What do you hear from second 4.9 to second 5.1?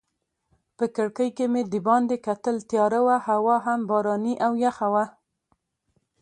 وه.